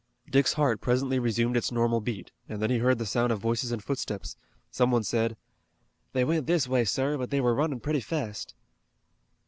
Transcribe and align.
Dick's 0.27 0.53
heart 0.53 0.81
presently 0.81 1.19
resumed 1.19 1.55
its 1.55 1.71
normal 1.71 2.01
beat, 2.01 2.31
and 2.49 2.59
then 2.59 2.71
he 2.71 2.79
heard 2.79 2.97
the 2.97 3.05
sound 3.05 3.31
of 3.31 3.37
voices 3.39 3.71
and 3.71 3.83
footsteps. 3.83 4.35
Some 4.71 4.89
one 4.89 5.03
said: 5.03 5.37
"They 6.13 6.23
went 6.23 6.47
this 6.47 6.67
way, 6.67 6.85
sir, 6.85 7.19
but 7.19 7.29
they 7.29 7.39
were 7.39 7.53
running 7.53 7.81
pretty 7.81 7.99
fast." 8.01 8.55